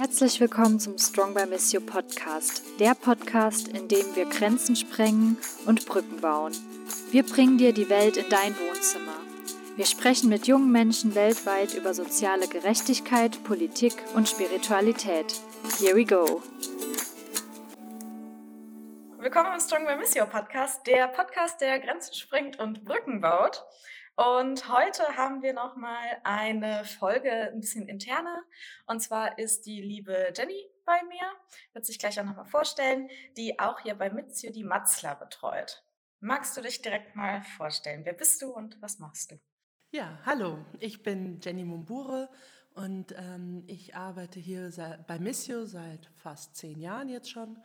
[0.00, 5.36] Herzlich willkommen zum Strong by Miss You Podcast, der Podcast, in dem wir Grenzen sprengen
[5.66, 6.54] und Brücken bauen.
[7.10, 9.18] Wir bringen dir die Welt in dein Wohnzimmer.
[9.76, 15.38] Wir sprechen mit jungen Menschen weltweit über soziale Gerechtigkeit, Politik und Spiritualität.
[15.78, 16.40] Here we go.
[19.18, 23.62] Willkommen im Strong by Miss You Podcast, der Podcast, der Grenzen sprengt und Brücken baut.
[24.20, 28.42] Und heute haben wir nochmal eine Folge ein bisschen interner.
[28.86, 31.22] Und zwar ist die liebe Jenny bei mir,
[31.72, 35.82] wird sich gleich auch nochmal vorstellen, die auch hier bei Mitzio die Matzler betreut.
[36.20, 38.04] Magst du dich direkt mal vorstellen?
[38.04, 39.40] Wer bist du und was machst du?
[39.90, 42.28] Ja, hallo, ich bin Jenny Mumbure
[42.74, 44.70] und ähm, ich arbeite hier
[45.06, 47.56] bei Missio seit fast zehn Jahren jetzt schon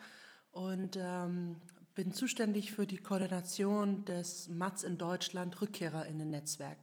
[0.52, 1.62] und ähm,
[1.96, 6.78] bin zuständig für die Koordination des MATS in Deutschland Rückkehrerinnen-Netzwerk.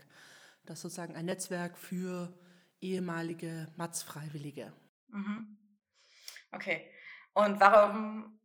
[0.64, 2.32] Das ist sozusagen ein Netzwerk für
[2.80, 4.72] ehemalige MATS-Freiwillige.
[5.08, 5.58] Mhm.
[6.50, 6.90] Okay.
[7.34, 8.38] Und warum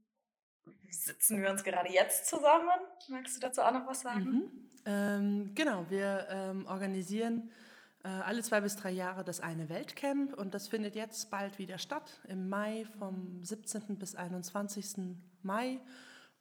[0.89, 2.69] sitzen wir uns gerade jetzt zusammen?
[3.09, 4.23] Magst du dazu auch noch was sagen?
[4.23, 4.69] Mhm.
[4.85, 7.51] Ähm, genau, wir ähm, organisieren
[8.03, 11.77] äh, alle zwei bis drei Jahre das eine Weltcamp und das findet jetzt bald wieder
[11.77, 13.97] statt, im Mai vom 17.
[13.97, 15.15] bis 21.
[15.41, 15.79] Mai.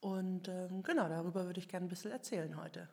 [0.00, 2.88] Und ähm, genau, darüber würde ich gerne ein bisschen erzählen heute.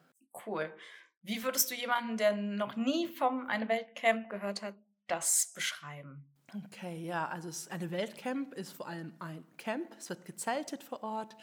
[0.45, 0.73] Cool.
[1.21, 4.75] Wie würdest du jemanden, der noch nie vom Eine Weltcamp gehört hat,
[5.07, 6.25] das beschreiben?
[6.65, 9.95] Okay, ja, also eine Weltcamp ist vor allem ein Camp.
[9.97, 11.35] Es wird gezeltet vor Ort.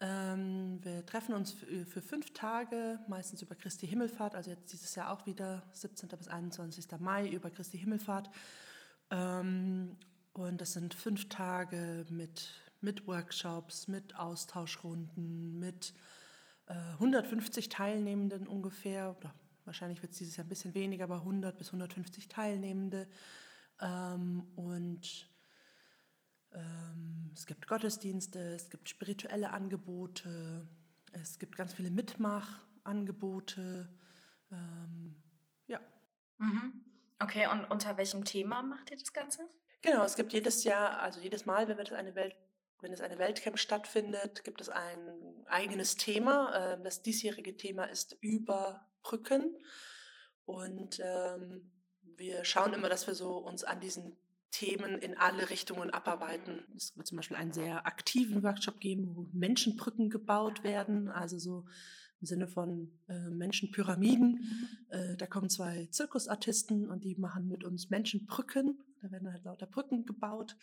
[0.00, 4.94] Ähm, wir treffen uns für, für, fünf Tage, meistens über Christi Himmelfahrt, also jetzt dieses
[4.94, 6.08] Jahr auch wieder 17.
[6.08, 6.86] bis 21.
[6.98, 8.30] Mai über Christi Himmelfahrt.
[9.10, 9.98] Ähm,
[10.32, 12.48] und das sind fünf Tage mit
[12.80, 15.94] mit Workshops, mit Austauschrunden, mit
[16.66, 19.16] äh, 150 Teilnehmenden ungefähr.
[19.18, 23.08] Oder wahrscheinlich wird es dieses Jahr ein bisschen weniger, aber 100 bis 150 Teilnehmende.
[23.80, 25.28] Ähm, und
[26.52, 30.66] ähm, es gibt Gottesdienste, es gibt spirituelle Angebote,
[31.12, 33.88] es gibt ganz viele Mitmachangebote.
[34.50, 35.14] Ähm,
[35.66, 35.80] ja.
[36.38, 36.84] Mhm.
[37.18, 39.48] Okay, und unter welchem Thema macht ihr das Ganze?
[39.82, 42.34] Genau, es gibt jedes Jahr, also jedes Mal, wenn wir das eine Welt
[42.82, 44.98] wenn es eine Weltcamp stattfindet, gibt es ein
[45.46, 46.74] eigenes Thema.
[46.74, 49.56] Ähm, das diesjährige Thema ist über Brücken.
[50.44, 51.70] Und ähm,
[52.16, 54.16] wir schauen immer, dass wir so uns an diesen
[54.50, 56.64] Themen in alle Richtungen abarbeiten.
[56.76, 61.64] Es wird zum Beispiel einen sehr aktiven Workshop geben, wo Menschenbrücken gebaut werden, also so
[62.20, 64.68] im Sinne von äh, Menschenpyramiden.
[64.90, 68.82] Äh, da kommen zwei Zirkusartisten und die machen mit uns Menschenbrücken.
[69.00, 70.56] Da werden halt lauter Brücken gebaut.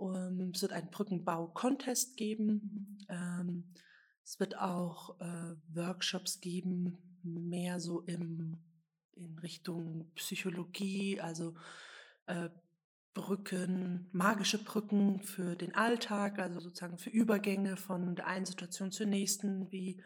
[0.00, 2.98] Um, es wird einen Brückenbau-Contest geben.
[3.10, 3.74] Ähm,
[4.24, 8.64] es wird auch äh, Workshops geben, mehr so im,
[9.12, 11.54] in Richtung Psychologie, also
[12.26, 12.48] äh,
[13.12, 19.06] Brücken, magische Brücken für den Alltag, also sozusagen für Übergänge von der einen Situation zur
[19.06, 19.70] nächsten.
[19.70, 20.02] Wie,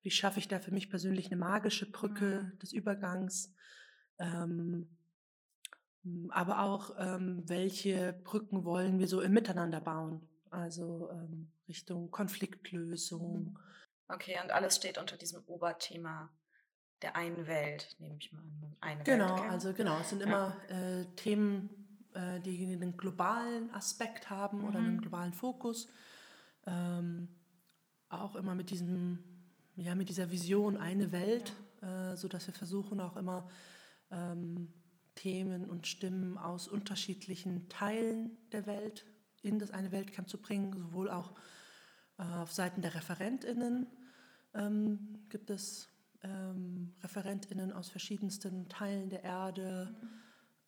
[0.00, 2.58] wie schaffe ich da für mich persönlich eine magische Brücke mhm.
[2.60, 3.52] des Übergangs?
[4.18, 4.88] Ähm, hm,
[6.30, 10.28] aber auch, ähm, welche Brücken wollen wir so im Miteinander bauen?
[10.50, 13.58] Also ähm, Richtung Konfliktlösung.
[14.08, 16.30] Okay, und alles steht unter diesem Oberthema
[17.02, 18.76] der einen Welt, nehme ich mal an.
[18.80, 20.26] Eine genau, Welt, also genau, es sind ja.
[20.26, 21.68] immer äh, Themen,
[22.14, 24.68] äh, die einen globalen Aspekt haben mhm.
[24.68, 25.00] oder einen mhm.
[25.00, 25.88] globalen Fokus.
[26.66, 27.28] Ähm,
[28.08, 29.18] auch immer mit diesem,
[29.76, 33.48] ja, mit dieser Vision eine Welt, äh, sodass wir versuchen auch immer
[34.10, 34.72] ähm,
[35.14, 39.06] Themen und Stimmen aus unterschiedlichen Teilen der Welt
[39.42, 41.32] in das eine Weltcamp zu bringen, sowohl auch
[42.18, 43.86] äh, auf Seiten der ReferentInnen
[44.54, 45.88] ähm, gibt es
[46.22, 49.94] ähm, ReferentInnen aus verschiedensten Teilen der Erde.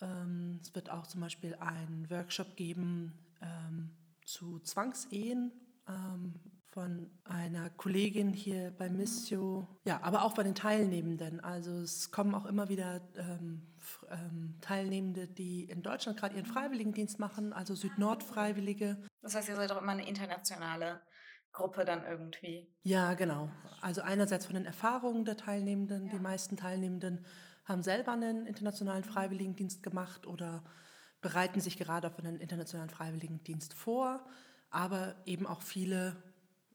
[0.01, 3.91] Ähm, es wird auch zum Beispiel einen Workshop geben ähm,
[4.25, 5.53] zu Zwangsehen
[5.89, 6.35] ähm,
[6.77, 11.41] von einer Kollegin hier bei Missio, ja, aber auch bei den Teilnehmenden.
[11.41, 13.67] Also es kommen auch immer wieder ähm,
[14.11, 18.99] ähm, Teilnehmende, die in Deutschland gerade ihren Freiwilligendienst machen, also Süd-Nord-Freiwillige.
[19.23, 21.01] Das heißt, ihr seid auch immer eine internationale
[21.51, 22.71] Gruppe dann irgendwie.
[22.83, 23.49] Ja, genau.
[23.81, 26.09] Also einerseits von den Erfahrungen der Teilnehmenden.
[26.09, 26.13] Ja.
[26.13, 27.25] Die meisten Teilnehmenden
[27.65, 30.63] haben selber einen internationalen Freiwilligendienst gemacht oder
[31.23, 34.27] bereiten sich gerade auf einen internationalen Freiwilligendienst vor,
[34.69, 36.23] aber eben auch viele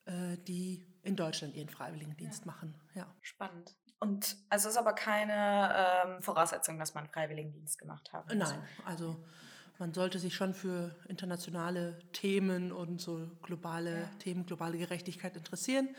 [0.08, 2.52] die in Deutschland ihren Freiwilligendienst ja.
[2.52, 2.76] machen.
[2.96, 3.08] Ja.
[3.22, 3.76] Spannend.
[4.00, 5.76] Und also ist aber keine
[6.06, 8.34] ähm, Voraussetzung, dass man Freiwilligendienst gemacht hat.
[8.34, 9.24] Nein, also
[9.78, 14.08] man sollte sich schon für internationale Themen und so globale ja.
[14.20, 15.96] Themen, globale Gerechtigkeit interessieren.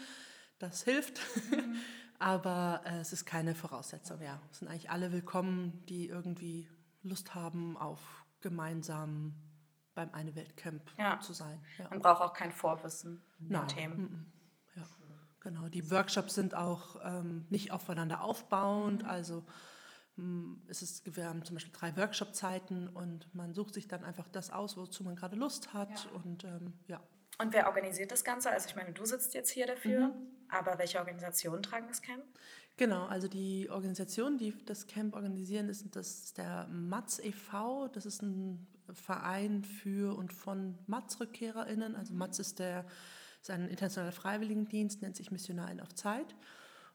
[0.58, 1.20] Das hilft.
[1.50, 1.76] Mhm.
[2.18, 4.22] aber äh, es ist keine Voraussetzung.
[4.22, 6.68] Ja, es sind eigentlich alle willkommen, die irgendwie
[7.02, 8.00] Lust haben auf
[8.40, 9.34] gemeinsam
[9.94, 11.20] beim Eine Weltcamp Ja.
[11.20, 11.60] zu sein.
[11.78, 11.88] Ja.
[11.90, 13.68] Man braucht auch kein Vorwissen Nein.
[13.68, 13.96] Themen.
[14.00, 14.26] mhm.
[14.76, 14.86] Ja.
[15.40, 15.68] Genau.
[15.68, 19.04] Die Workshops sind auch ähm, nicht aufeinander aufbauend.
[19.04, 19.44] Also
[20.16, 24.28] mm, es ist, wir haben zum Beispiel drei Workshop-Zeiten und man sucht sich dann einfach
[24.28, 26.04] das aus, wozu man gerade Lust hat.
[26.06, 26.10] Ja.
[26.22, 27.00] Und ähm, ja.
[27.38, 28.50] Und wer organisiert das Ganze?
[28.50, 30.12] Also ich meine, du sitzt jetzt hier dafür, Mhm.
[30.48, 32.22] aber welche Organisationen tragen das Camp?
[32.76, 38.06] Genau, also die Organisationen, die das Camp organisieren, ist das ist der Matz e.V., das
[38.06, 41.96] ist ein Verein für und von Matz-RückkehrerInnen.
[41.96, 42.86] Also Matz ist, der,
[43.40, 46.34] ist ein internationaler Freiwilligendienst, nennt sich Missionarin auf Zeit.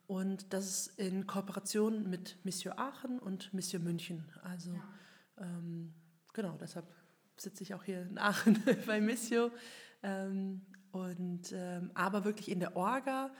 [0.07, 4.25] Und das ist in Kooperation mit Mission Aachen und Mission München.
[4.41, 4.73] Also
[5.37, 5.93] ähm,
[6.33, 6.85] genau, deshalb
[7.35, 9.51] sitze ich auch hier in Aachen bei Missio.
[10.03, 13.31] Ähm, und, ähm, aber wirklich in der Orga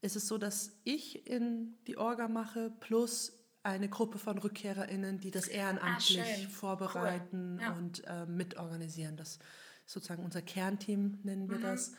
[0.00, 5.30] ist es so, dass ich in die Orga mache plus eine Gruppe von RückkehrerInnen, die
[5.30, 7.62] das ehrenamtlich Ah, vorbereiten Cool.
[7.62, 7.72] Ja.
[7.72, 9.16] und ähm, mitorganisieren.
[9.16, 9.42] Das ist
[9.86, 11.62] sozusagen unser Kernteam, nennen wir Mhm.
[11.62, 11.92] das.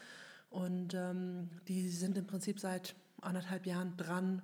[0.49, 4.41] Und ähm, die sind im Prinzip seit anderthalb Jahren dran,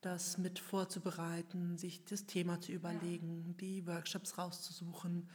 [0.00, 5.28] das mit vorzubereiten, sich das Thema zu überlegen, die Workshops rauszusuchen,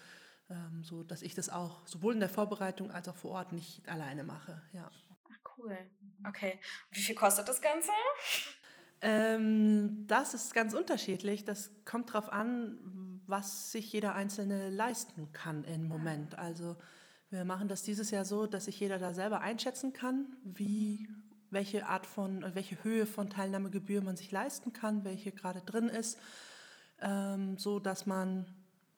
[0.49, 3.87] ähm, so dass ich das auch sowohl in der Vorbereitung als auch vor Ort nicht
[3.87, 4.61] alleine mache.
[4.73, 4.89] Ja.
[5.31, 5.77] Ach, cool.
[6.27, 6.59] Okay.
[6.91, 7.91] Wie viel kostet das Ganze?
[9.01, 11.45] Ähm, das ist ganz unterschiedlich.
[11.45, 12.77] Das kommt darauf an,
[13.27, 16.37] was sich jeder Einzelne leisten kann im Moment.
[16.37, 16.75] Also
[17.29, 21.07] wir machen das dieses Jahr so, dass sich jeder da selber einschätzen kann, wie,
[21.49, 25.89] welche Art von, äh, welche Höhe von Teilnahmegebühr man sich leisten kann, welche gerade drin
[25.89, 26.19] ist,
[27.01, 28.45] ähm, so dass man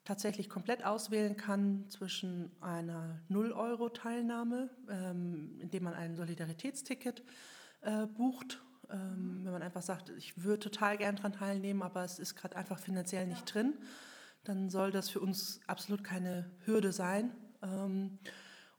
[0.03, 7.23] tatsächlich komplett auswählen kann zwischen einer 0-Euro-Teilnahme, ähm, indem man ein Solidaritätsticket
[7.81, 8.61] äh, bucht.
[8.89, 12.55] Ähm, wenn man einfach sagt, ich würde total gern daran teilnehmen, aber es ist gerade
[12.55, 13.73] einfach finanziell nicht drin,
[14.43, 17.31] dann soll das für uns absolut keine Hürde sein.
[17.61, 18.19] Ähm,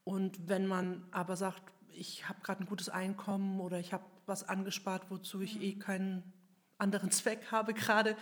[0.04, 4.48] und wenn man aber sagt, ich habe gerade ein gutes Einkommen oder ich habe was
[4.48, 6.22] angespart, wozu ich eh keinen
[6.78, 8.16] anderen Zweck habe gerade,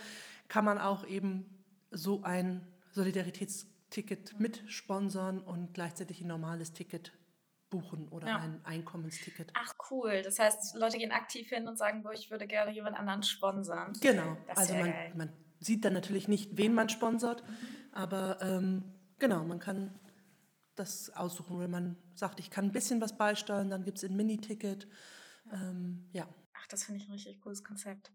[0.47, 1.45] kann man auch eben
[1.91, 7.13] so ein Solidaritätsticket mitsponsern und gleichzeitig ein normales Ticket
[7.69, 8.37] buchen oder Ja.
[8.37, 9.51] ein Einkommensticket.
[9.53, 10.21] Ach, cool.
[10.21, 13.93] Das heißt, Leute gehen aktiv hin und sagen, boah, ich würde gerne jemand anderen sponsern.
[14.01, 17.43] Genau, Das also man, man sieht dann natürlich nicht, wen man sponsert,
[17.91, 18.83] aber ähm,
[19.19, 19.99] genau, man kann
[20.75, 21.59] das aussuchen.
[21.59, 24.87] Wenn man sagt, ich kann ein bisschen was beisteuern, dann gibt es ein Miniticket.
[25.51, 26.27] Ähm, ja.
[26.53, 28.11] Ach, das finde ich ein richtig cooles Konzept.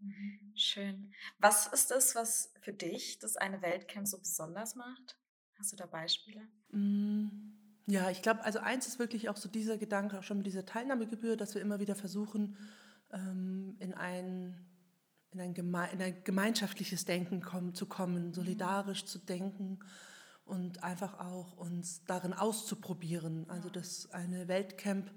[0.55, 1.13] Schön.
[1.39, 5.19] Was ist das, was für dich das eine Weltcamp so besonders macht?
[5.59, 6.49] Hast du da Beispiele?
[6.71, 7.52] Mm,
[7.87, 10.64] Ja, ich glaube, also eins ist wirklich auch so dieser Gedanke, auch schon mit dieser
[10.64, 12.56] Teilnahmegebühr, dass wir immer wieder versuchen,
[13.12, 14.56] ähm, in ein,
[15.32, 19.81] in ein, geme in ein gemeinschaftliches Denken kommen, zu kommen, solidarisch zu denken
[20.44, 23.49] und einfach auch uns darin auszuprobieren.
[23.49, 25.11] Also das eine Weltcamp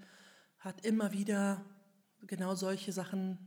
[0.59, 1.63] hat immer wieder
[2.21, 3.37] genau solche Sachen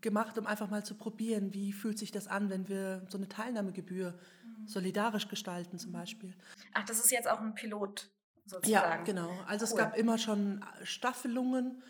[0.00, 3.28] gemacht, um einfach mal zu probieren, wie fühlt sich das an, wenn wir so eine
[3.28, 4.18] Teilnahmegebühr
[4.66, 6.34] solidarisch gestalten zum Beispiel.
[6.74, 8.10] Ach, das ist jetzt auch ein Pilot
[8.50, 9.04] Ja, sozusagen.
[9.04, 9.30] genau.
[9.46, 9.78] Also es Cool.
[9.78, 11.82] gab immer schon Staffelungen,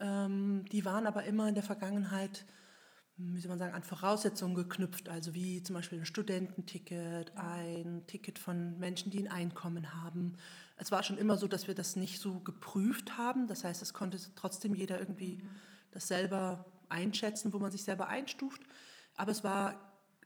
[0.00, 2.44] ähm, die waren aber immer in der Vergangenheit,
[3.16, 5.08] wie soll man sagen, an Voraussetzungen geknüpft.
[5.08, 10.36] Also wie zum Beispiel ein Studententicket, ein Ticket von Menschen, die ein Einkommen haben.
[10.76, 13.46] Es war schon immer so, dass wir das nicht so geprüft haben.
[13.46, 15.42] Das heißt, es konnte trotzdem jeder irgendwie
[15.92, 18.62] das selber einschätzen, wo man sich selber einstuft.
[19.16, 19.70] Aber es war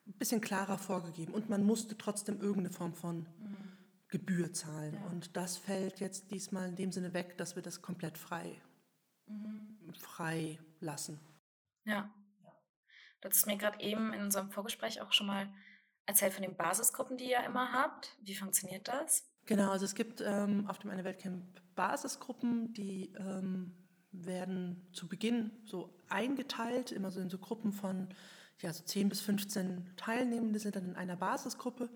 [0.06, 3.26] ein bisschen klarer vorgegeben und man musste trotzdem irgendeine Form von
[4.08, 4.96] Gebühr zahlen.
[5.10, 8.60] Und das fällt jetzt diesmal in dem Sinne weg, dass wir das komplett frei,
[9.94, 11.20] frei lassen.
[11.84, 12.12] Ja.
[13.20, 15.52] Du hast mir gerade eben in unserem Vorgespräch auch schon mal
[16.06, 18.16] erzählt von den Basisgruppen, die ihr immer habt.
[18.22, 19.28] Wie funktioniert das?
[19.44, 25.52] Genau, also es gibt ähm, auf dem Eine Weltcamp Basisgruppen, die ähm, werden zu Beginn
[25.64, 28.08] so eingeteilt, immer so in so Gruppen von
[28.60, 31.90] ja, so 10 bis 15 Teilnehmende sind dann in einer Basisgruppe.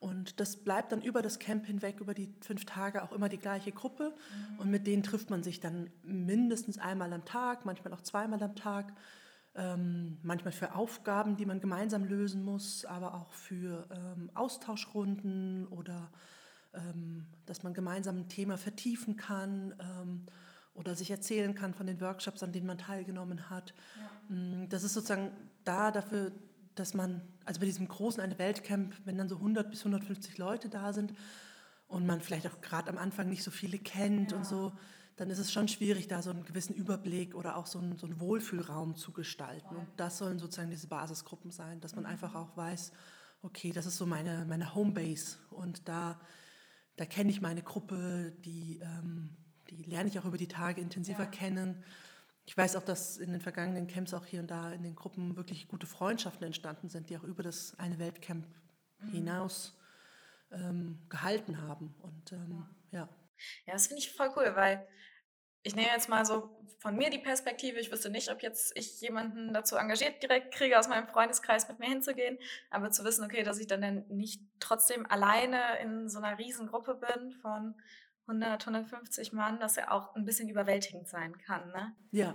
[0.00, 3.38] Und das bleibt dann über das Camp hinweg, über die fünf Tage auch immer die
[3.38, 4.14] gleiche Gruppe.
[4.58, 8.56] Und mit denen trifft man sich dann mindestens einmal am Tag, manchmal auch zweimal am
[8.56, 8.94] Tag.
[9.54, 16.10] Ähm, manchmal für Aufgaben, die man gemeinsam lösen muss, aber auch für ähm, Austauschrunden oder
[16.72, 20.26] ähm, dass man gemeinsam ein Thema vertiefen kann ähm,
[20.74, 23.74] oder sich erzählen kann von den Workshops, an denen man teilgenommen hat.
[24.28, 25.32] Mm, Das ist sozusagen
[25.64, 26.32] da dafür,
[26.74, 30.68] dass man, also bei diesem großen eine Weltcamp, wenn dann so 100 bis 150 Leute
[30.68, 31.12] da sind
[31.88, 34.72] und man vielleicht auch gerade am Anfang nicht so viele kennt und so,
[35.16, 38.06] dann ist es schon schwierig, da so einen gewissen Überblick oder auch so einen, so
[38.06, 39.76] einen Wohlfühlraum zu gestalten.
[39.76, 42.92] Und das sollen sozusagen diese Basisgruppen sein, dass man einfach auch weiß,
[43.42, 46.18] okay, das ist so meine, meine Homebase und da
[47.00, 49.30] da kenne ich meine Gruppe, die, ähm,
[49.70, 51.30] die lerne ich auch über die Tage intensiver ja.
[51.30, 51.82] kennen.
[52.50, 55.36] Ich weiß auch, dass in den vergangenen Camps auch hier und da in den Gruppen
[55.36, 58.44] wirklich gute Freundschaften entstanden sind, die auch über das eine Weltcamp
[58.98, 59.12] mhm.
[59.12, 59.78] hinaus
[60.50, 61.94] ähm, gehalten haben.
[62.02, 63.08] Und ähm, ja.
[63.66, 64.84] Ja, das finde ich voll cool, weil
[65.62, 67.78] ich nehme jetzt mal so von mir die Perspektive.
[67.78, 71.78] Ich wüsste nicht, ob jetzt ich jemanden dazu engagiert direkt kriege, aus meinem Freundeskreis mit
[71.78, 72.36] mir hinzugehen.
[72.68, 77.30] Aber zu wissen, okay, dass ich dann nicht trotzdem alleine in so einer Riesengruppe bin
[77.30, 77.80] von
[78.30, 81.68] 100, 150 Mann, dass er auch ein bisschen überwältigend sein kann.
[81.68, 81.92] Ne?
[82.12, 82.34] Ja,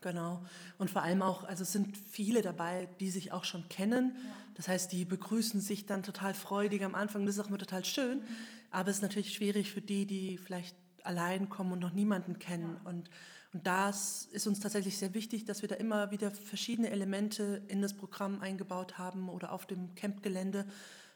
[0.00, 0.44] Genau.
[0.78, 4.16] Und vor allem auch, also es sind viele dabei, die sich auch schon kennen.
[4.54, 7.26] Das heißt, die begrüßen sich dann total freudig am Anfang.
[7.26, 8.18] Das ist auch immer total schön.
[8.18, 8.24] Mhm.
[8.70, 12.78] Aber es ist natürlich schwierig für die, die vielleicht allein kommen und noch niemanden kennen.
[12.84, 12.90] Ja.
[12.90, 13.10] Und,
[13.52, 17.82] und das ist uns tatsächlich sehr wichtig, dass wir da immer wieder verschiedene Elemente in
[17.82, 20.66] das Programm eingebaut haben oder auf dem Campgelände,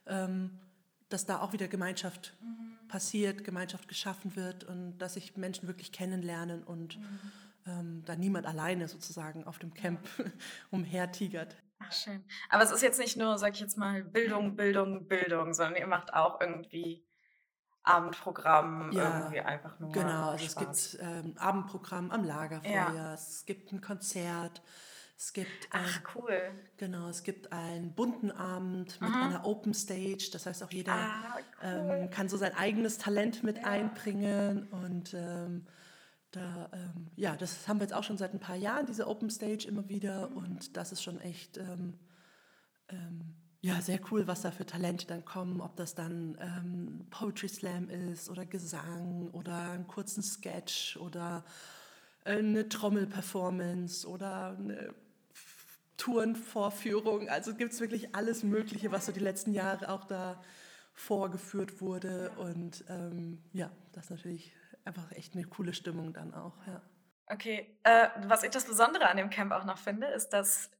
[0.07, 0.59] ähm,
[1.13, 2.89] dass da auch wieder Gemeinschaft mhm.
[2.89, 7.33] passiert, Gemeinschaft geschaffen wird und dass sich Menschen wirklich kennenlernen und mhm.
[7.67, 10.01] ähm, da niemand alleine sozusagen auf dem Camp
[10.71, 11.57] umhertigert.
[11.79, 12.25] Ach, schön.
[12.49, 15.87] Aber es ist jetzt nicht nur, sag ich jetzt mal, Bildung, Bildung, Bildung, sondern ihr
[15.87, 17.05] macht auch irgendwie
[17.83, 19.91] Abendprogramm ja, irgendwie einfach nur.
[19.93, 20.57] Genau, also Spaß.
[20.85, 23.15] es gibt ähm, Abendprogramm am Lagerfeuer, ja.
[23.15, 24.63] es gibt ein Konzert,
[25.23, 26.51] es gibt ein, Ach, cool.
[26.79, 29.15] Genau, es gibt einen bunten Abend mit mhm.
[29.15, 30.31] einer Open Stage.
[30.33, 32.01] Das heißt, auch jeder ah, cool.
[32.03, 33.65] ähm, kann so sein eigenes Talent mit ja.
[33.67, 34.67] einbringen.
[34.73, 35.65] Und ähm,
[36.33, 39.31] da, ähm, ja, das haben wir jetzt auch schon seit ein paar Jahren, diese Open
[39.31, 40.29] Stage immer wieder.
[40.31, 40.37] Mhm.
[40.39, 42.01] Und das ist schon echt ähm,
[42.89, 47.49] ähm, ja, sehr cool, was da für Talente dann kommen, ob das dann ähm, Poetry
[47.49, 51.45] Slam ist oder Gesang oder einen kurzen Sketch oder
[52.25, 54.93] eine Trommelperformance oder eine
[55.97, 57.29] Tourenvorführung.
[57.29, 60.43] Also gibt es wirklich alles Mögliche, was so die letzten Jahre auch da
[60.95, 62.31] vorgeführt wurde.
[62.37, 64.53] Und ähm, ja, das ist natürlich
[64.85, 66.55] einfach echt eine coole Stimmung dann auch.
[66.67, 66.83] Ja.
[67.27, 70.71] Okay, äh, was ich das Besondere an dem Camp auch noch finde, ist, dass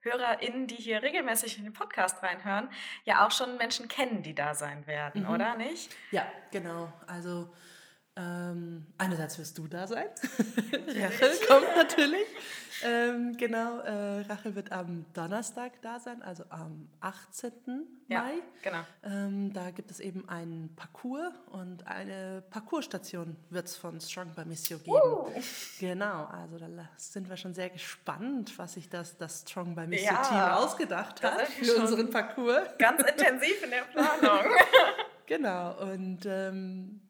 [0.00, 2.68] HörerInnen, die hier regelmäßig in den Podcast reinhören,
[3.04, 5.30] ja auch schon Menschen kennen, die da sein werden, mhm.
[5.30, 5.94] oder nicht?
[6.10, 6.92] Ja, genau.
[7.06, 7.52] Also
[8.14, 10.06] ähm, einerseits wirst du da sein.
[10.88, 12.26] Rachel kommt natürlich.
[12.84, 17.52] Ähm, genau, äh, Rachel wird am Donnerstag da sein, also am 18.
[18.08, 18.34] Ja, Mai.
[18.62, 18.80] Genau.
[19.04, 24.44] Ähm, da gibt es eben einen Parcours und eine Parcourstation wird es von Strong by
[24.44, 24.96] Missio geben.
[24.96, 25.30] Uh.
[25.78, 26.66] Genau, also da
[26.96, 31.22] sind wir schon sehr gespannt, was sich das, das Strong by Missio ja, Team ausgedacht
[31.22, 32.68] hat für unseren Parcours.
[32.78, 34.52] Ganz intensiv in der Planung.
[35.26, 37.00] genau, und ähm,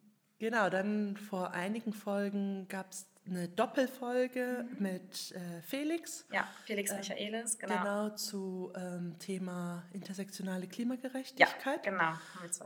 [0.42, 4.82] Genau, dann vor einigen Folgen gab es eine Doppelfolge mhm.
[4.82, 6.26] mit äh, Felix.
[6.32, 7.78] Ja, Felix äh, Michaelis, genau.
[7.78, 11.87] Genau, zu ähm, Thema intersektionale Klimagerechtigkeit.
[11.87, 12.12] Ja, genau.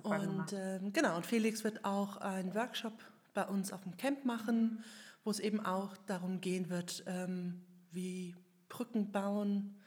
[0.05, 2.95] Und ähm, genau, und Felix wird auch einen Workshop
[3.35, 4.83] bei uns auf dem Camp machen,
[5.23, 8.35] wo es eben auch darum gehen wird, ähm, wie
[8.71, 9.83] Brücken bauen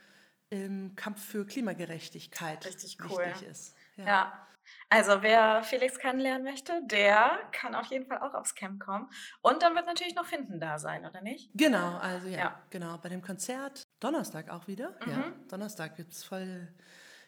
[0.52, 3.26] im Kampf für Klimagerechtigkeit Richtig cool.
[3.26, 3.76] wichtig ist.
[3.98, 4.06] ja.
[4.06, 4.46] ja.
[4.92, 9.08] Also wer Felix kennenlernen möchte, der kann auf jeden Fall auch aufs Camp kommen.
[9.42, 11.52] Und dann wird natürlich noch Finden da sein, oder nicht?
[11.54, 12.64] Genau, also ja, ja.
[12.72, 12.98] genau.
[12.98, 14.96] Bei dem Konzert Donnerstag auch wieder.
[15.06, 15.12] Mhm.
[15.12, 16.68] Ja, Donnerstag gibt es voll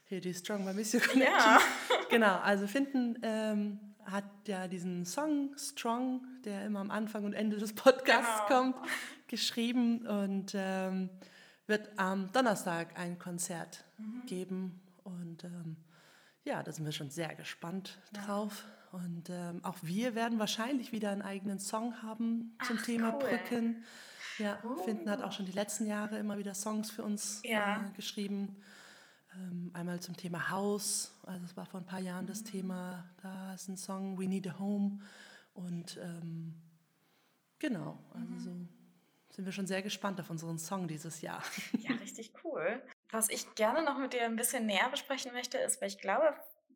[0.06, 1.38] hier die Strong by Missio Connection.
[1.40, 1.60] Ja.
[2.10, 7.58] genau, also Finden ähm, hat ja diesen Song Strong, der immer am Anfang und Ende
[7.58, 8.72] des Podcasts genau.
[8.72, 8.76] kommt,
[9.28, 11.12] geschrieben und ähm,
[11.68, 14.26] wird am Donnerstag ein Konzert mhm.
[14.26, 15.78] geben und ähm,
[16.44, 18.66] ja, da sind wir schon sehr gespannt drauf.
[18.66, 19.00] Ja.
[19.00, 23.20] Und ähm, auch wir werden wahrscheinlich wieder einen eigenen Song haben zum Ach, Thema cool.
[23.20, 23.84] Brücken.
[24.38, 24.76] Ja, oh.
[24.84, 27.86] Finden hat auch schon die letzten Jahre immer wieder Songs für uns ja.
[27.86, 28.58] äh, geschrieben.
[29.36, 32.48] Ähm, einmal zum Thema Haus, also es war vor ein paar Jahren das mhm.
[32.48, 35.00] Thema, da ist ein Song We Need a Home.
[35.54, 36.54] Und ähm,
[37.60, 38.40] genau, also mhm.
[38.40, 38.52] so
[39.32, 41.42] sind wir schon sehr gespannt auf unseren Song dieses Jahr.
[41.80, 42.82] Ja, richtig cool.
[43.12, 46.34] Was ich gerne noch mit dir ein bisschen näher besprechen möchte, ist, weil ich glaube,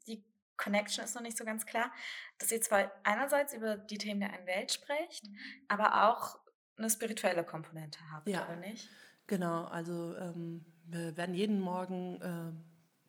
[0.08, 0.24] die
[0.58, 1.92] Connection ist noch nicht so ganz klar,
[2.38, 5.38] dass ihr zwar einerseits über die Themen der einen Welt sprecht, mhm.
[5.68, 6.40] aber auch
[6.78, 8.90] eine spirituelle Komponente habt, ja, oder nicht?
[9.28, 12.52] Genau, also ähm, wir werden jeden Morgen äh,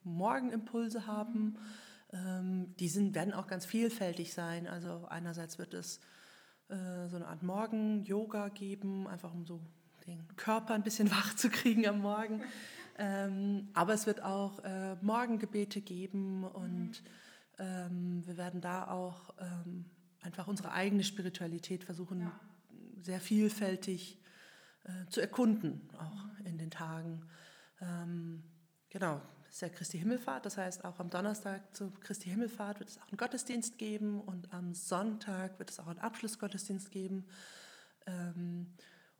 [0.05, 1.41] Morgenimpulse haben.
[1.41, 1.59] Mhm.
[2.12, 4.67] Ähm, die sind, werden auch ganz vielfältig sein.
[4.67, 6.00] Also einerseits wird es
[6.68, 9.61] äh, so eine Art Morgen-Yoga geben, einfach um so
[10.06, 12.42] den Körper ein bisschen wach zu kriegen am Morgen.
[12.99, 17.02] Ähm, aber es wird auch äh, Morgengebete geben und
[17.58, 19.85] ähm, wir werden da auch ähm,
[20.23, 22.40] einfach unsere eigene Spiritualität versuchen, ja.
[23.02, 24.18] sehr vielfältig
[24.85, 27.23] äh, zu erkunden, auch in den Tagen.
[27.80, 28.42] Ähm,
[28.88, 29.20] genau,
[29.50, 33.09] ist ja Christi Himmelfahrt, das heißt auch am Donnerstag zu Christi Himmelfahrt wird es auch
[33.09, 37.26] einen Gottesdienst geben und am Sonntag wird es auch einen Abschlussgottesdienst geben.
[38.07, 38.75] Ähm,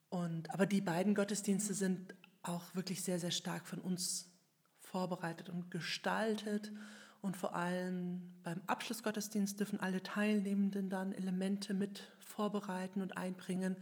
[0.09, 4.31] und, aber die beiden Gottesdienste sind auch wirklich sehr, sehr stark von uns
[4.79, 6.73] vorbereitet und gestaltet.
[7.21, 13.77] Und vor allem beim Abschlussgottesdienst dürfen alle Teilnehmenden dann Elemente mit vorbereiten und einbringen.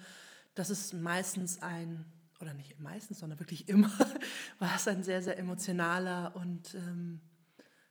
[0.55, 2.07] Das ist meistens ein,
[2.45, 3.91] oder nicht meistens, sondern wirklich immer,
[4.59, 7.21] war es ein sehr, sehr emotionaler und ähm,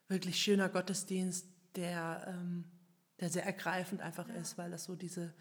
[0.07, 2.65] wirklich schöner Gottesdienst, der, ähm,
[3.19, 5.33] der sehr ergreifend einfach ist, weil das so diese,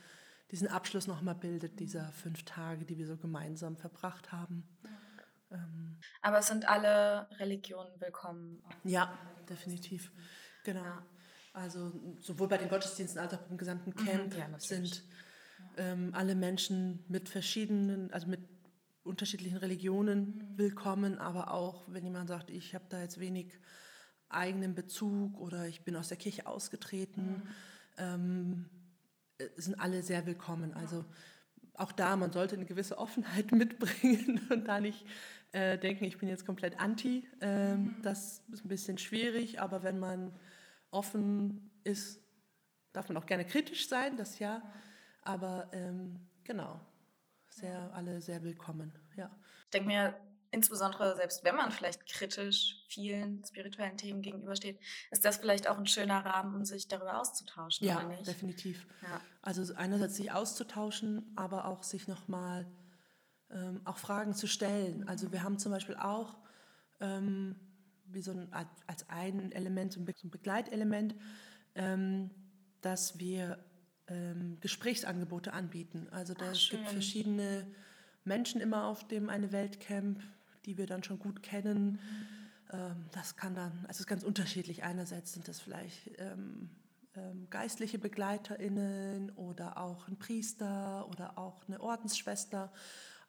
[0.51, 4.67] diesen Abschluss nochmal bildet, dieser fünf Tage, die wir so gemeinsam verbracht haben.
[5.51, 8.63] Ähm, Aber es sind alle Religionen willkommen.
[8.85, 9.13] Ja,
[9.49, 10.11] definitiv.
[10.65, 10.83] Genau.
[10.83, 11.07] Ja.
[11.53, 15.05] Also sowohl bei den Gottesdiensten als auch beim gesamten mhm, Camp mhm, ja, sind
[15.77, 18.41] ähm, alle Menschen mit verschiedenen, also mit
[19.05, 23.59] unterschiedlichen Religionen willkommen, aber auch wenn jemand sagt, ich habe da jetzt wenig
[24.29, 27.43] eigenen Bezug oder ich bin aus der Kirche ausgetreten,
[27.99, 28.67] ähm,
[29.39, 30.73] äh, sind alle sehr willkommen.
[30.75, 31.05] Also
[31.75, 35.05] auch da, man sollte eine gewisse Offenheit mitbringen und da nicht
[35.53, 37.27] äh, denken, ich bin jetzt komplett anti.
[37.41, 37.97] Ähm.
[38.03, 40.33] Das ist ein bisschen schwierig, aber wenn man
[40.91, 42.21] offen ist,
[42.93, 44.63] darf man auch gerne kritisch sein, das ja.
[45.23, 46.81] Aber ähm, genau,
[47.55, 48.93] sehr, alle sehr willkommen.
[49.17, 49.31] Ja.
[49.65, 50.15] Ich denke mir,
[50.51, 54.79] insbesondere selbst wenn man vielleicht kritisch vielen spirituellen Themen gegenübersteht,
[55.11, 57.87] ist das vielleicht auch ein schöner Rahmen, um sich darüber auszutauschen.
[57.87, 58.87] Ja, definitiv.
[59.03, 59.21] Ja.
[59.41, 62.67] Also einerseits sich auszutauschen, aber auch sich nochmal
[63.51, 65.09] ähm, auch Fragen zu stellen.
[65.09, 66.39] Also wir haben zum Beispiel auch
[67.01, 67.57] ähm,
[68.07, 68.53] wie so ein,
[68.87, 71.15] als ein Element, so ein Begleitelement,
[71.75, 72.31] ähm,
[72.83, 73.65] dass wir
[74.09, 76.07] ähm, Gesprächsangebote anbieten.
[76.11, 77.67] Also da gibt verschiedene
[78.25, 80.23] Menschen immer auf dem eine Weltcamp,
[80.65, 81.93] die wir dann schon gut kennen.
[81.93, 83.07] Mhm.
[83.13, 84.83] das kann dann, also es ist ganz unterschiedlich.
[84.83, 86.71] Einerseits sind das vielleicht ähm,
[87.17, 92.73] ähm, geistliche BegleiterInnen oder auch ein Priester oder auch eine Ordensschwester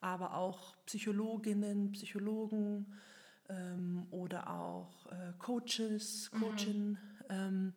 [0.04, 2.94] aber auch Psychologinnen, Psychologen
[3.48, 7.74] ähm, oder auch äh, Coaches, Coachinnen, mhm.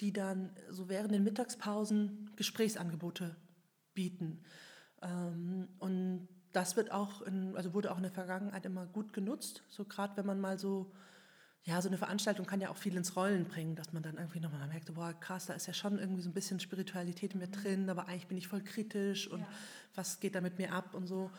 [0.00, 3.36] Die dann so während den Mittagspausen Gesprächsangebote
[3.94, 4.42] bieten.
[5.02, 9.62] Ähm, und das wird auch in, also wurde auch in der Vergangenheit immer gut genutzt,
[9.68, 10.92] so gerade wenn man mal so
[11.66, 14.40] ja, so eine Veranstaltung kann ja auch viel ins Rollen bringen, dass man dann irgendwie
[14.40, 17.46] nochmal merkt, boah, krass, da ist ja schon irgendwie so ein bisschen Spiritualität in mir
[17.46, 17.52] mhm.
[17.52, 19.48] drin, aber eigentlich bin ich voll kritisch und ja.
[19.94, 21.30] was geht da mit mir ab und so.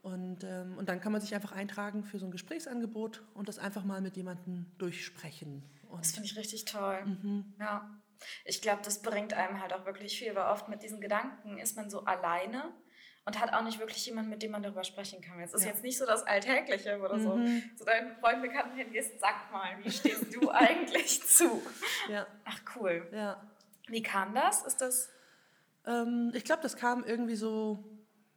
[0.00, 3.58] Und, ähm, und dann kann man sich einfach eintragen für so ein Gesprächsangebot und das
[3.58, 5.62] einfach mal mit jemandem durchsprechen.
[5.88, 7.04] Und das finde ich richtig toll.
[7.04, 7.44] Mhm.
[7.58, 7.90] Ja.
[8.44, 11.76] Ich glaube, das bringt einem halt auch wirklich viel, weil oft mit diesen Gedanken ist
[11.76, 12.72] man so alleine
[13.24, 15.40] und hat auch nicht wirklich jemanden, mit dem man darüber sprechen kann.
[15.40, 15.70] Es ist ja.
[15.70, 17.22] jetzt nicht so das Alltägliche, wo du mhm.
[17.22, 21.62] so zu deinen Freunden, Bekannten hingehst, sag mal, wie stehst du eigentlich zu?
[22.10, 22.26] Ja.
[22.44, 23.08] Ach, cool.
[23.12, 23.42] Ja.
[23.88, 24.62] Wie kam das?
[24.62, 25.10] Ist das?
[25.86, 27.84] Ähm, ich glaube, das kam irgendwie so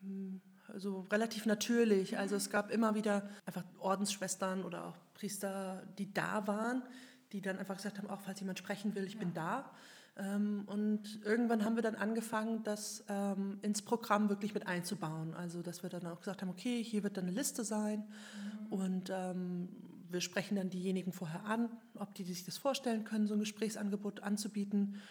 [0.02, 0.42] hm,
[0.76, 2.18] so relativ natürlich.
[2.18, 6.84] Also es gab immer wieder einfach Ordensschwestern oder auch Priester, die da waren,
[7.32, 9.20] die dann einfach gesagt haben, auch falls jemand sprechen will, ich ja.
[9.20, 9.72] bin da.
[10.18, 15.34] Ähm, und irgendwann haben wir dann angefangen, das ähm, ins Programm wirklich mit einzubauen.
[15.34, 18.74] Also dass wir dann auch gesagt haben, okay, hier wird dann eine Liste sein mhm.
[18.74, 19.70] und ähm,
[20.10, 24.24] wir sprechen dann diejenigen vorher an, ob die sich das vorstellen können, so ein Gesprächsangebot
[24.24, 25.02] anzubieten.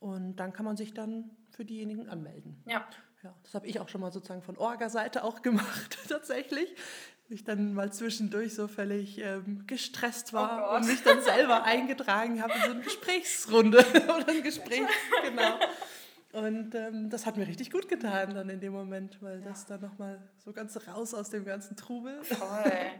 [0.00, 2.62] Und dann kann man sich dann für diejenigen anmelden.
[2.66, 2.86] Ja.
[3.22, 6.74] Ja, das habe ich auch schon mal sozusagen von Orga-Seite auch gemacht, tatsächlich.
[7.32, 12.42] Ich dann mal zwischendurch so völlig ähm, gestresst war oh und mich dann selber eingetragen
[12.42, 14.82] habe in so eine Gesprächsrunde oder ein Gespräch,
[15.22, 15.60] genau.
[16.32, 19.48] Und ähm, das hat mir richtig gut getan dann in dem Moment, weil ja.
[19.48, 22.22] das dann nochmal so ganz raus aus dem ganzen Trubel.
[22.24, 22.90] Voll.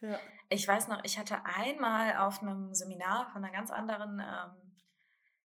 [0.00, 0.18] ja.
[0.48, 4.72] Ich weiß noch, ich hatte einmal auf einem Seminar von einer ganz anderen ähm,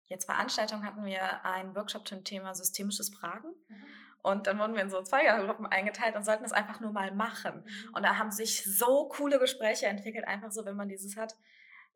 [0.05, 3.49] jetzt Veranstaltung hatten wir einen Workshop zum Thema systemisches Fragen.
[3.67, 4.00] Mhm.
[4.23, 7.63] Und dann wurden wir in so Zweiergruppen eingeteilt und sollten es einfach nur mal machen.
[7.63, 7.95] Mhm.
[7.95, 11.35] Und da haben sich so coole Gespräche entwickelt, einfach so, wenn man dieses hat.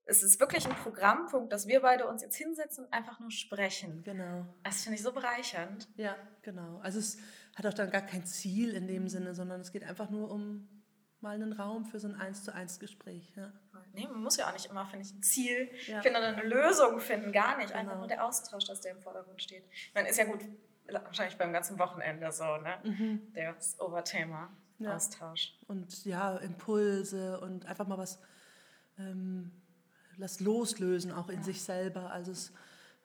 [0.07, 4.03] Es ist wirklich ein Programmpunkt, dass wir beide uns jetzt hinsetzen und einfach nur sprechen.
[4.03, 4.45] Genau.
[4.63, 5.87] Das finde ich so bereichernd.
[5.95, 6.79] Ja, genau.
[6.83, 7.17] Also es
[7.55, 10.74] hat auch dann gar kein Ziel in dem Sinne, sondern es geht einfach nur um
[11.25, 13.33] mal einen Raum für so ein Eins zu eins Gespräch.
[13.35, 13.51] Ja.
[13.93, 16.01] Nee, man muss ja auch nicht immer, finde ich, ein Ziel ja.
[16.01, 17.73] finden oder eine Lösung finden, gar nicht.
[17.73, 17.99] Einfach genau.
[17.99, 19.63] nur der Austausch, dass der im Vordergrund steht.
[19.95, 20.41] Meine, ist ja gut,
[20.87, 22.77] wahrscheinlich beim ganzen Wochenende so, ne?
[22.83, 23.21] Mhm.
[23.33, 24.95] Das Oberthema, ja.
[24.95, 25.57] Austausch.
[25.67, 28.19] Und ja, Impulse und einfach mal was
[28.99, 29.51] ähm,
[30.19, 31.43] das loslösen, auch in ja.
[31.43, 32.11] sich selber.
[32.11, 32.53] Also es,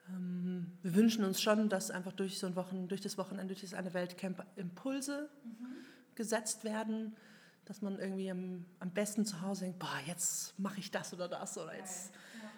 [0.08, 3.62] ähm, wir wünschen uns schon, dass einfach durch so ein Wochen, durch das Wochenende, durch
[3.62, 5.86] das eine Weltcamp Impulse mhm.
[6.16, 7.16] gesetzt werden,
[7.64, 11.28] dass man irgendwie am, am besten zu Hause denkt, boah, jetzt mache ich das oder
[11.28, 12.12] das oder jetzt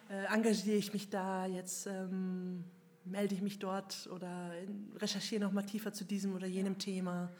[0.08, 2.64] äh, engagiere ich mich da, jetzt ähm,
[3.04, 4.52] melde ich mich dort oder
[4.96, 7.30] recherchiere noch mal tiefer zu diesem oder jenem Thema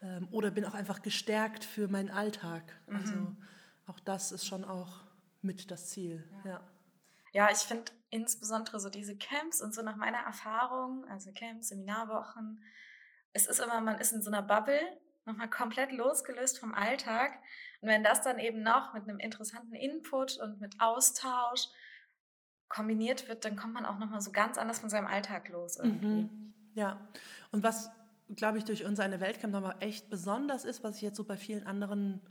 [0.00, 2.62] ähm, oder bin auch einfach gestärkt für meinen Alltag.
[2.86, 2.96] Mhm.
[2.96, 3.36] Also
[3.86, 5.00] auch das ist schon auch
[5.42, 6.24] mit das Ziel.
[6.44, 6.60] Ja, ja.
[7.32, 12.62] ja ich finde insbesondere so diese Camps und so nach meiner Erfahrung, also Camps, Seminarwochen,
[13.32, 14.80] es ist immer, man ist in so einer Bubble,
[15.24, 17.32] nochmal komplett losgelöst vom Alltag.
[17.80, 21.68] Und wenn das dann eben noch mit einem interessanten Input und mit Austausch
[22.68, 26.22] kombiniert wird, dann kommt man auch nochmal so ganz anders von seinem Alltag los irgendwie.
[26.22, 26.54] Mhm.
[26.74, 27.08] Ja,
[27.50, 27.90] und was,
[28.34, 31.66] glaube ich, durch unsere Weltcamp nochmal echt besonders ist, was ich jetzt so bei vielen
[31.66, 32.22] anderen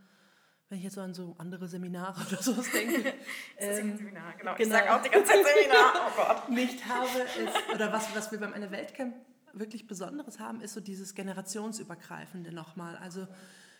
[0.71, 3.13] wenn ich jetzt so an so andere Seminare oder sowas denke.
[3.57, 4.55] ähm, Seminar, genau.
[4.55, 4.55] genau.
[4.57, 6.49] Ich sage auch die ganze Zeit Seminar, oh Gott.
[6.49, 9.13] Nicht habe, ist, oder was, was wir beim eine Weltcamp
[9.53, 12.97] wirklich Besonderes haben, ist so dieses generationsübergreifende nochmal.
[12.97, 13.27] Also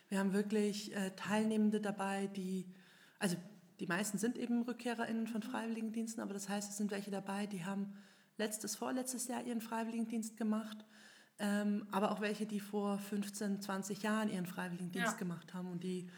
[0.10, 2.66] wir haben wirklich äh, Teilnehmende dabei, die,
[3.20, 3.38] also
[3.80, 7.66] die meisten sind eben RückkehrerInnen von Freiwilligendiensten, aber das heißt, es sind welche dabei, die
[7.66, 7.94] haben
[8.38, 10.86] letztes, vorletztes Jahr ihren Freiwilligendienst gemacht,
[11.40, 15.18] ähm, aber auch welche, die vor 15, 20 Jahren ihren Freiwilligendienst ja.
[15.18, 16.10] gemacht haben und die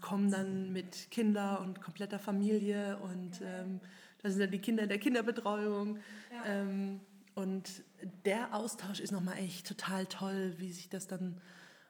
[0.00, 3.80] kommen dann mit Kinder und kompletter Familie und ähm,
[4.22, 5.98] da sind dann die Kinder in der Kinderbetreuung.
[6.32, 6.44] Ja.
[6.46, 7.00] Ähm,
[7.34, 7.84] und
[8.24, 11.40] der Austausch ist nochmal echt total toll, wie sich das dann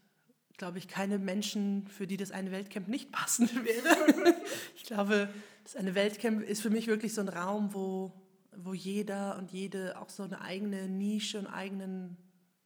[0.59, 4.35] glaube ich, keine Menschen, für die das eine Weltcamp nicht passend wäre.
[4.77, 5.33] ich glaube,
[5.63, 8.13] das eine Weltcamp ist für mich wirklich so ein Raum, wo,
[8.55, 12.19] wo jeder und jede auch so eine eigene Nische und eigenen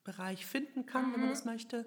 [0.02, 1.12] Bereich finden kann, mhm.
[1.12, 1.34] wenn man mhm.
[1.34, 1.86] das möchte.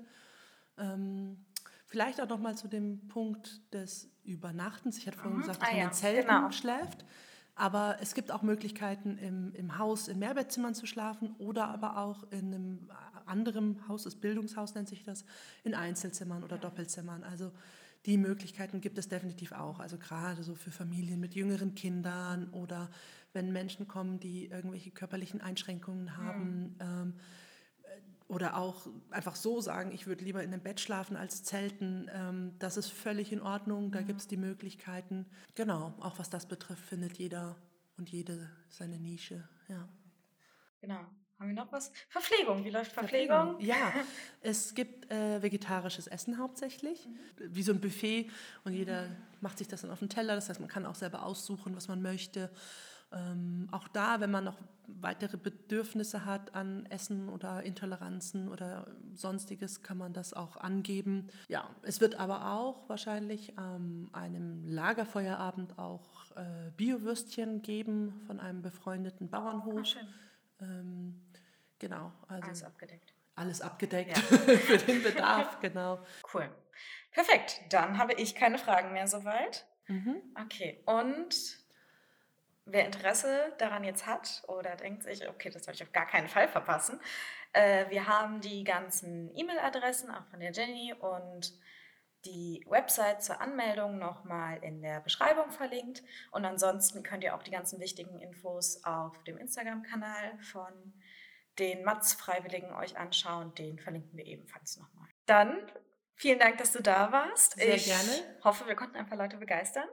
[0.78, 1.44] Ähm,
[1.86, 4.98] vielleicht auch noch mal zu dem Punkt des Übernachtens.
[4.98, 5.42] Ich hatte vorhin mhm.
[5.42, 5.88] gesagt, dass ah, man ja.
[5.88, 6.52] in Zelten genau.
[6.52, 7.04] schläft.
[7.56, 12.30] Aber es gibt auch Möglichkeiten, im, im Haus in Mehrbettzimmern zu schlafen oder aber auch
[12.32, 12.90] in einem
[13.26, 15.26] anderen Haus, das Bildungshaus nennt sich das,
[15.64, 17.24] in Einzelzimmern oder Doppelzimmern.
[17.24, 17.52] Also
[18.06, 19.80] die Möglichkeiten gibt es definitiv auch.
[19.80, 22.90] Also gerade so für Familien mit jüngeren Kindern oder
[23.34, 26.62] wenn Menschen kommen, die irgendwelche körperlichen Einschränkungen haben.
[26.62, 26.76] Mhm.
[26.80, 27.14] Ähm,
[28.28, 32.54] oder auch einfach so sagen, ich würde lieber in einem Bett schlafen als zelten, ähm,
[32.60, 34.08] das ist völlig in Ordnung, da mhm.
[34.08, 35.26] gibt es die Möglichkeiten.
[35.54, 37.56] Genau, auch was das betrifft, findet jeder
[37.98, 39.48] und jede seine Nische.
[39.68, 39.88] Ja.
[40.82, 41.00] Genau.
[41.38, 41.92] Haben wir noch was?
[42.08, 43.60] Verpflegung, wie läuft Verpflegung?
[43.60, 43.60] Verpflegung.
[43.60, 43.92] Ja,
[44.42, 47.56] es gibt äh, vegetarisches Essen hauptsächlich, mhm.
[47.56, 48.30] wie so ein Buffet
[48.64, 49.16] und jeder mhm.
[49.42, 51.90] macht sich das dann auf den Teller, das heißt, man kann auch selber aussuchen, was
[51.90, 52.50] man möchte.
[53.12, 54.58] Ähm, auch da, wenn man noch
[55.06, 61.28] weitere Bedürfnisse hat an Essen oder Intoleranzen oder sonstiges, kann man das auch angeben.
[61.48, 68.64] Ja, es wird aber auch wahrscheinlich an einem Lagerfeuerabend auch äh, Biowürstchen geben von einem
[68.64, 69.96] befreundeten Bauernhof.
[69.96, 71.22] Ah, ähm,
[71.78, 72.12] genau.
[72.28, 73.14] Also alles abgedeckt.
[73.36, 74.24] Alles abgedeckt ja.
[74.58, 76.00] für den Bedarf, genau.
[76.34, 76.50] Cool.
[77.12, 77.62] Perfekt.
[77.70, 79.68] Dann habe ich keine Fragen mehr soweit.
[79.88, 80.16] Mhm.
[80.44, 80.82] Okay.
[80.88, 81.64] Und
[82.66, 86.28] wer Interesse daran jetzt hat oder denkt sich, okay, das soll ich auf gar keinen
[86.28, 87.00] Fall verpassen,
[87.54, 91.54] äh, wir haben die ganzen E-Mail-Adressen auch von der Jenny und
[92.26, 96.04] die Website zur Anmeldung nochmal in der Beschreibung verlinkt.
[96.32, 100.94] Und ansonsten könnt ihr auch die ganzen wichtigen Infos auf dem Instagram-Kanal von
[101.60, 103.54] den Matz-Freiwilligen euch anschauen.
[103.56, 105.08] Den verlinken wir ebenfalls nochmal.
[105.26, 105.58] Dann
[106.16, 107.54] vielen Dank, dass du da warst.
[107.54, 108.38] Sehr ich gerne.
[108.44, 109.88] hoffe, wir konnten ein paar Leute begeistern.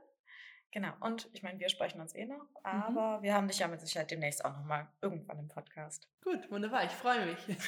[0.72, 0.92] Genau.
[1.00, 2.46] Und ich meine, wir sprechen uns eh noch, mhm.
[2.62, 3.22] aber mhm.
[3.22, 6.08] wir haben dich ja mit Sicherheit demnächst auch nochmal irgendwann im Podcast.
[6.24, 6.85] Gut, wunderbar.
[6.85, 7.38] Ich freue mich.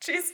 [0.00, 0.32] Tschüss.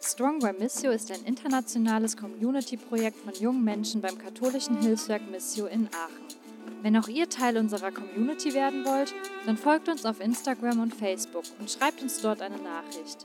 [0.00, 5.88] Strong by Missio ist ein internationales Community-Projekt von jungen Menschen beim katholischen Hilfswerk Missio in
[5.88, 6.28] Aachen.
[6.82, 9.12] Wenn auch ihr Teil unserer Community werden wollt,
[9.46, 13.24] dann folgt uns auf Instagram und Facebook und schreibt uns dort eine Nachricht.